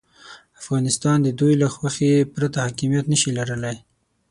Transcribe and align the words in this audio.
افغانستان 0.61 1.17
د 1.23 1.29
دوی 1.39 1.53
له 1.61 1.67
خوښې 1.75 2.13
پرته 2.33 2.57
حاکمیت 2.65 3.05
نه 3.11 3.17
شي 3.21 3.29
لرلای. 3.37 3.77